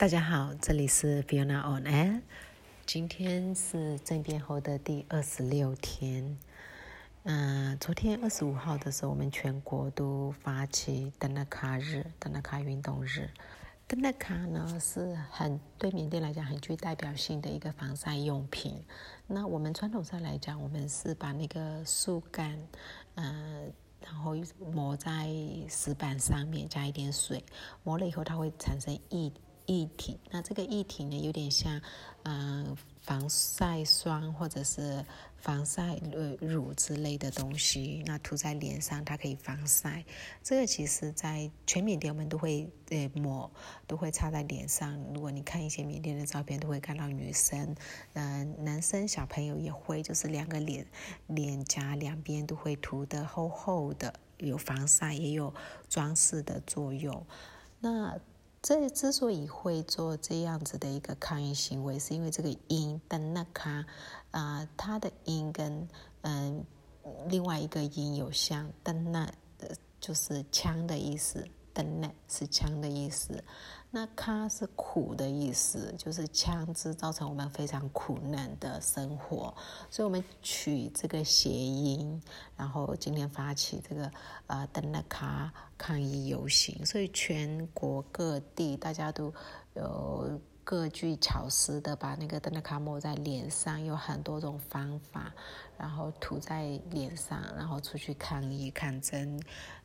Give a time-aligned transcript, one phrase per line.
[0.00, 2.22] 大家好，这里是 Fiona on Air。
[2.86, 6.38] 今天是政变后的第二十六天。
[7.24, 13.28] 嗯，昨天二十五号的时候，我们全国都发起登纳卡日、登纳卡运动日。
[13.86, 18.82] 登纳卡呢是很对缅甸来讲很具代表性的一个防晒用品。
[19.26, 22.58] 那我们传统上来讲，我们是把那个树干，
[23.16, 23.70] 嗯。
[24.02, 24.34] 然后
[24.72, 25.28] 抹在
[25.68, 27.44] 石板上面，加一点水，
[27.84, 29.30] 抹了以后它会产生液
[29.70, 30.18] 液体。
[30.30, 31.80] 那这个液体呢，有点像，
[32.24, 32.76] 嗯。
[33.00, 35.04] 防晒霜或者是
[35.38, 40.04] 防晒呃乳之类的东西，那涂在脸上，它可以防晒。
[40.44, 43.50] 这个其实，在全缅甸我们都会呃抹，
[43.86, 45.02] 都会擦在脸上。
[45.14, 47.74] 如果你看一些缅甸的照片，都会看到女生，
[48.12, 50.86] 嗯，男生小朋友也会，就是两个脸
[51.26, 55.52] 脸颊两边都会涂的厚厚的，有防晒也有
[55.88, 57.26] 装饰的作用。
[57.80, 58.20] 那。
[58.62, 63.84] 这之所以会做这样子的一个抗议行为，是因为这个音的那卡
[64.30, 65.88] 啊，它的音跟
[66.22, 66.64] 嗯
[67.28, 69.30] 另外一个音有像，但那
[70.00, 71.46] 就是枪的意思。
[71.72, 73.44] 登那是枪的意思，
[73.92, 79.52] 那咖是苦的意思，就是枪支造成我们非常苦难的生活，
[79.90, 82.22] 所以我们取这个谐音，
[82.56, 84.10] 然后今天发起这个
[84.46, 89.34] 呃灯的卡抗议游行，所以全国各地大家都
[89.74, 95.32] 有各具巧思的把那个灯的卡抹在脸上，有很多种方法，
[95.76, 99.42] 然后涂在脸上，然后出去抗议抗争。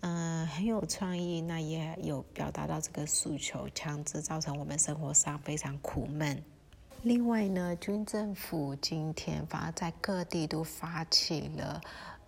[0.00, 6.40] 嗯，很有创意，那也有表达到这个诉求，强制造成我们生活上非常苦闷。
[7.02, 11.80] 另外呢，军政府今天反而在各地都发起了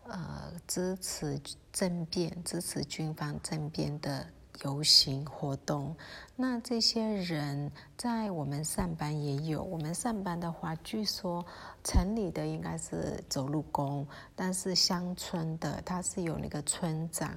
[0.05, 1.41] 呃支持
[1.73, 4.27] 政变、支持军方政变的。
[4.63, 5.97] 游行活动，
[6.37, 9.63] 那这些人在我们上班也有。
[9.63, 11.45] 我们上班的话，据说
[11.83, 17.31] 城里的应该是走路工，但是乡村的他是有那个村长，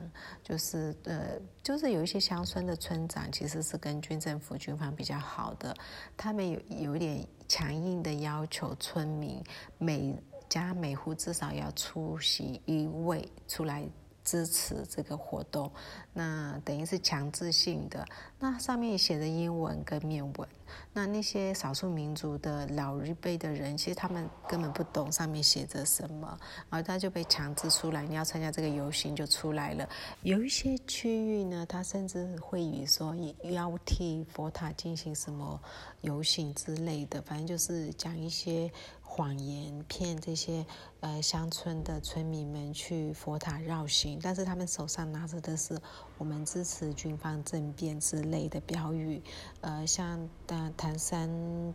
[0.43, 5.73] 就是呃，就是有一些乡村的村长其实是跟军政府军方比较好的，
[6.17, 9.41] 他们有有点强硬的要求，村民
[9.77, 10.13] 每
[10.49, 13.87] 家每户至少要出席一位出来。
[14.23, 15.71] 支持这个活动，
[16.13, 18.05] 那等于是强制性的。
[18.39, 20.47] 那上面写的英文跟缅文，
[20.93, 26.37] 那那些少数民族的老一辈的人，其实他们根本不懂上面写着什么，
[26.69, 29.87] 然后他就被强制出来，你要参加这个游行就出来了。
[30.21, 35.59] 有一些区域呢，他甚至会以说要替佛塔进行什么
[36.01, 38.71] 游行之类的，反正就是讲一些。
[39.15, 40.65] 谎言骗这些
[41.01, 45.79] 呃乡村的村民们去佛塔绕行，但是他们手上拿着的是
[46.17, 49.21] 我们支持军方政变之类的标语。
[49.61, 51.29] 呃，像的唐山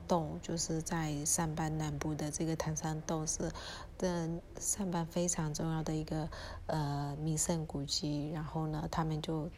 [0.09, 3.53] 洞，就是在上班南部的这个唐山洞是
[3.98, 4.28] 的
[4.59, 6.28] 上班非常重要的一个
[6.66, 8.31] 呃名胜古迹。
[8.32, 9.50] 然后呢，他们就。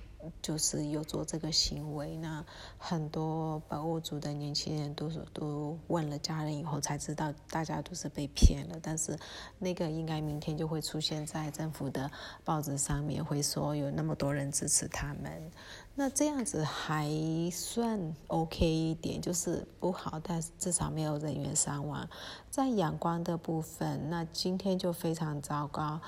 [0.43, 2.45] 就是有做这个行为，那
[2.79, 8.79] 很多保护族的年轻人都是都问了家人以后才知道，大家都是被骗了。
[8.83, 9.19] 但是
[9.59, 12.11] 那个应该明天就会出现在政府的
[12.45, 15.51] 报纸上面，会说有那么多人支持他们。
[15.95, 17.11] 那这样子还
[17.53, 22.09] 算 OK 一点，就是不好，但至少没有人员伤亡。
[22.49, 26.01] 在阳光的部分，那今天就非常糟糕。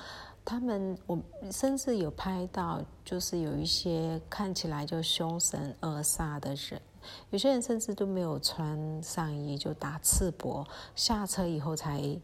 [0.45, 1.17] 他们，我
[1.51, 6.81] 甚至有拍到，就是有一些看起来就凶神恶煞的人，
[7.29, 12.19] 有些人甚至都没有穿上衣，就打赤膊，下车以后才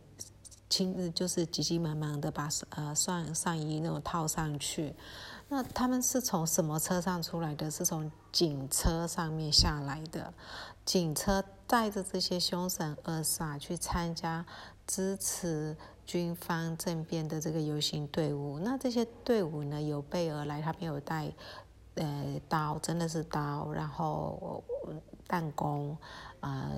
[0.67, 4.93] 亲自，就是急急忙忙的把呃上上衣那种套上去。
[5.47, 7.71] 那他们是从什么车上出来的？
[7.71, 10.33] 是从警车上面下来的，
[10.83, 14.45] 警车带着这些凶神恶煞去参加
[14.85, 15.77] 支持。
[16.09, 21.31] 军方政变的这个游行队伍，那这些队伍呢有备而来，他们有带
[21.93, 24.63] 呃刀，真的是刀，然后
[25.27, 25.95] 弹弓，
[26.39, 26.71] 啊，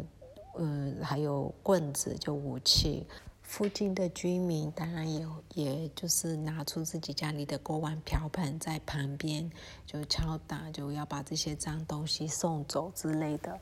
[0.57, 3.07] 嗯，还有棍子，就武器。
[3.41, 9.49] 附近的居民当然也也就是拿出自己家里的锅碗瓢盆在旁边
[9.85, 13.57] 就敲打，就要把这些脏东西送走之类的。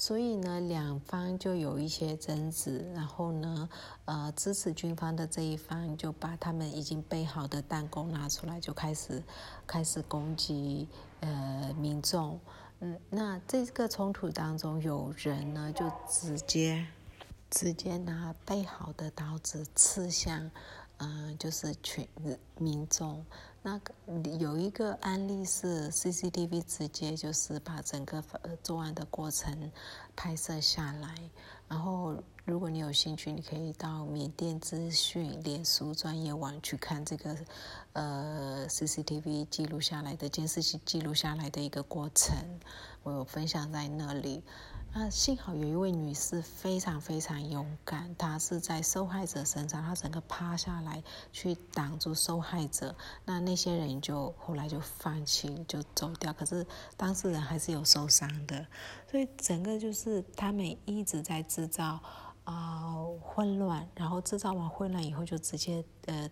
[0.00, 3.68] 所以呢，两方就有一些争执，然后呢，
[4.04, 9.20] 呃，支持军方的这一方就把他们已经备好的弹弓拿出来，就开始
[9.66, 10.86] 开始攻击
[11.18, 12.38] 呃民众。
[12.78, 16.86] 嗯，那这个冲突当中，有人呢就直接
[17.50, 20.48] 直接拿备好的刀子刺向，
[20.98, 22.06] 嗯，就是群
[22.56, 23.26] 民众。
[23.68, 23.78] 那
[24.38, 28.24] 有一个案例是 CCTV 直接就是把整个
[28.62, 29.70] 作案的过程
[30.16, 31.14] 拍摄下来，
[31.68, 37.36] 然后如果你有兴趣，你可以到缅甸资讯脸书专业网去看这个
[37.92, 42.36] 呃 CCTV 记录下来的监视器记录下来的一个过程，
[43.02, 44.42] 我有分享在那里。
[44.94, 56.66] 那幸好有一位女士非常非常勇敢，她是在受害者身上，她整个趴下来去挡住受害者，那那些人就后来就放弃就走掉，可是
[56.96, 58.66] 当事人还是有受伤的，
[59.10, 62.00] 所以整个就是他们一直在制造
[62.44, 66.30] 啊混乱，然后制造完混乱以后就直接呃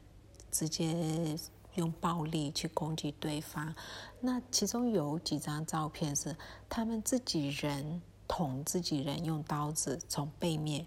[0.52, 1.36] 直接
[1.74, 3.74] 用暴力去攻击对方，
[4.20, 6.36] 那其中有几张照片是
[6.68, 8.00] 他们自己人。
[8.28, 10.84] 捅自己人，用刀子从背面，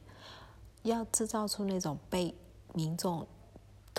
[0.82, 2.36] 要制造出那种被
[2.74, 3.26] 民众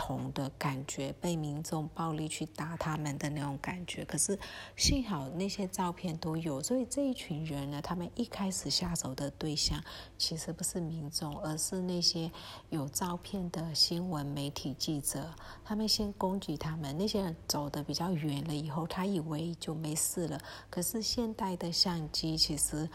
[0.01, 4.03] 同的感觉，被民众暴力去打他们的那种感觉。
[4.07, 4.39] 可是
[4.75, 9.79] 幸好那些照片都有，所以这一群人呢，他们一开始下手的对象
[10.17, 12.33] 其实不是民众，而是那些
[12.71, 15.35] 有照片的新闻媒体记者。
[15.63, 20.41] 他们先攻击他们，那些人走的比较远了以后，他以为就没事了。
[20.71, 22.89] 可是现代的相机其实。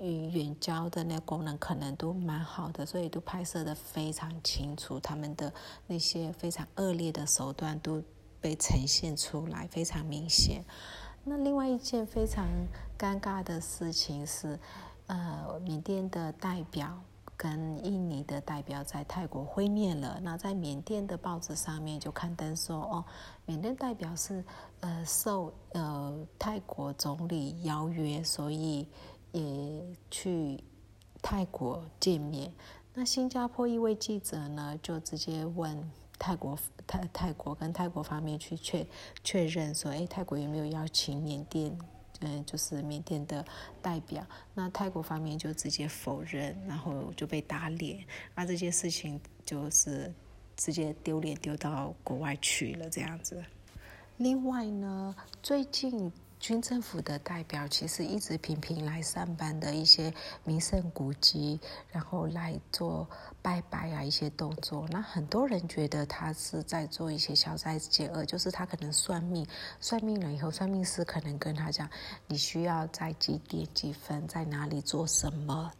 [0.00, 5.50] 与远焦的那功能可能都蛮好的，所以都拍摄的非常清楚，他们的
[5.86, 8.02] 那些非常恶劣的手段都
[8.40, 10.62] 被呈现出来，非常明显。
[11.24, 12.46] 那另外一件非常
[12.98, 14.58] 尴尬的事情是，
[15.06, 17.00] 呃，缅甸的代表
[17.36, 20.20] 跟印尼的代表在泰国会面了。
[20.22, 23.04] 那在缅甸的报纸上面就刊登说，哦，
[23.46, 24.44] 缅甸代表是
[24.80, 28.86] 呃受呃泰国总理邀约，所以。
[29.36, 30.58] 也去
[31.20, 32.50] 泰国见面。
[32.94, 35.78] 那新加坡一位记者呢，就直接问
[36.18, 38.86] 泰国泰泰国跟泰国方面去确
[39.22, 41.78] 确认说，哎，泰国有没有邀请缅甸，
[42.20, 43.44] 嗯，就是缅甸的
[43.82, 44.26] 代表？
[44.54, 48.02] 那泰国方面就直接否认，然后就被打脸。
[48.34, 50.10] 那这件事情就是
[50.56, 53.44] 直接丢脸丢到国外去了，这样子。
[54.16, 56.10] 另外呢，最近。
[56.46, 60.14] 军政府的代表其实一直频频来上班的一些
[60.44, 61.58] 名胜古迹，
[61.90, 63.04] 然后来做
[63.42, 64.86] 拜拜啊一些动作。
[64.92, 69.44] 那很多人觉得他是在做一些消灾解厄，就是他可能算命，
[69.80, 71.90] 算命了以后，算命师可能跟他讲，
[72.28, 75.72] 你需要在几点几分在哪里做什么。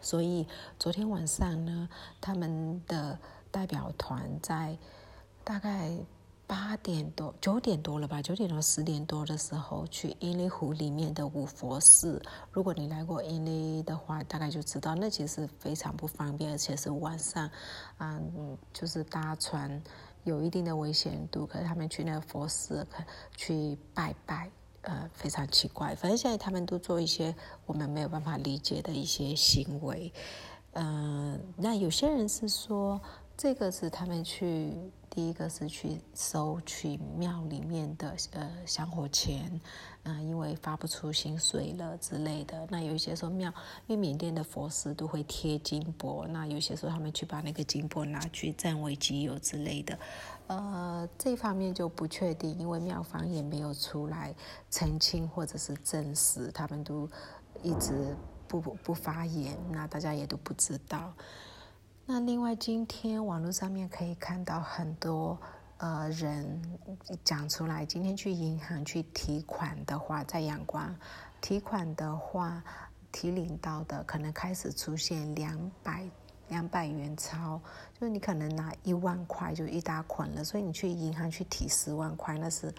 [0.00, 1.90] 所以昨天晚上呢，
[2.22, 3.18] 他们的
[3.50, 4.78] 代表团在
[5.44, 5.94] 大概。
[6.52, 8.20] 八点多、九点多了吧？
[8.20, 12.20] 九点多、十点多的时候去英利湖里面的五佛寺。
[12.50, 17.50] 如果你来过英利的话，大概就知道那其实非常不方便，而且是晚上，
[18.00, 19.82] 嗯，就是搭船
[20.24, 21.46] 有一定的危险度。
[21.46, 22.86] 可是他们去那个佛寺
[23.34, 24.50] 去拜拜，
[24.82, 25.94] 呃，非常奇怪。
[25.94, 27.34] 反正现在他们都做一些
[27.64, 30.12] 我们没有办法理解的一些行为。
[30.72, 33.00] 嗯，那有些人是说，
[33.38, 34.76] 这个是他们去。
[35.14, 39.60] 第一个是去收取庙里面的呃香火钱，
[40.04, 42.66] 嗯，因为发不出薪水了之类的。
[42.70, 43.52] 那有一些说庙，
[43.86, 49.98] 因为缅甸的佛寺都会贴金箔，那有些时候他们去把那个金箔拿去占为己有之类的。
[50.46, 54.34] 呃，这方面就不确定，因为庙方也没有出来
[54.70, 57.06] 澄清或者是证实，他们都
[57.62, 58.16] 一直
[58.48, 61.12] 不不发言，那大家也都不知道。
[62.04, 65.38] 那另外，今天网络上面可以看到很多
[65.78, 66.60] 呃人
[67.22, 70.94] 讲出来，今天去银行去提款的话，在阳光
[71.40, 72.62] 提款的话，
[73.12, 76.04] 提领到的可能开始出现两百
[76.48, 77.60] 两百元钞，
[77.94, 82.74] 就是你可能拿一万块就一大捆了，所以你去银行去提十万块，那是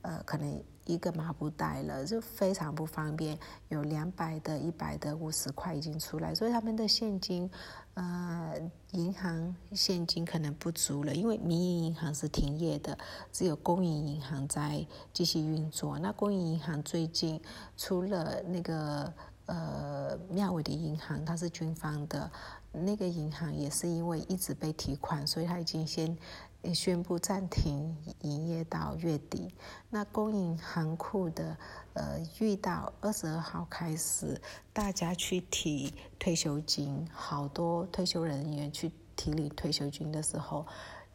[0.00, 0.62] 呃可能。
[0.84, 3.38] 一个麻布袋了，就非常不方便。
[3.68, 7.50] 有两百的、一百的、五十块已经出来，所以他们的现金，
[7.94, 8.54] 呃，
[8.90, 12.96] 银行现金可能不足了，因为民营银行是停业的，
[13.32, 15.98] 只有公营银行在继续运作。
[15.98, 17.40] 那公营银行最近
[17.76, 19.12] 除了那个
[19.46, 22.30] 呃庙尾的银行，它是军方的，
[22.72, 26.16] 那个银行也是因为一直被提款，所以它已经先。
[26.62, 29.52] 也宣布暂停营业到月底。
[29.90, 31.56] 那公营行库的，
[31.94, 34.40] 呃，遇到二十二号开始，
[34.72, 40.64] 大家去提退休金，好多退休人员去提领退休金的时候，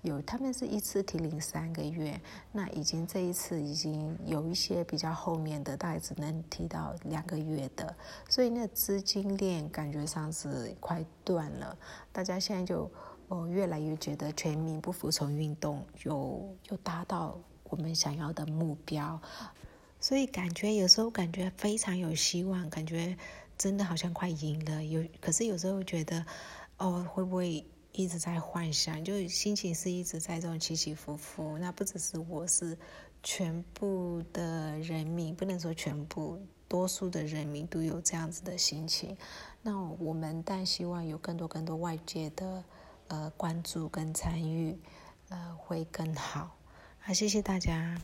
[0.01, 2.19] 有他们是一次提领三个月，
[2.51, 7.95] 那已经这一次已经有一些比较后面的，大概只能提到两个月的，
[8.29, 11.77] 所以那资金链感觉上是快断了。
[12.11, 12.91] 大家现在就。
[13.27, 19.19] 我越来越觉得全民不服从运动有有达到我们想要的目标，
[19.99, 23.17] 所以感觉有时候感觉非常有希望，感觉
[23.57, 24.85] 真的好像快赢了。
[24.85, 26.25] 有可是有时候觉得，
[26.77, 29.03] 哦，会不会一直在幻想？
[29.03, 31.57] 就心情是一直在这种起起伏伏。
[31.57, 32.77] 那不只是我是
[33.21, 39.17] 全部的人民，不能说全部，多数的人民都有这样子的心情。
[39.61, 42.63] 那我们但希望有更多更多外界的。
[43.07, 44.79] 呃，关注跟参与，
[45.29, 46.57] 呃，会更好。
[46.99, 47.97] 好，谢谢大家。